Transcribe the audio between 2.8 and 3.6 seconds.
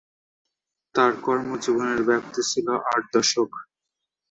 আট দশক।